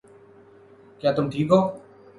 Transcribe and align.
کیا 1.01 1.11
تم 1.15 1.25
ٹھیک 1.31 1.47
ہو 1.51 1.59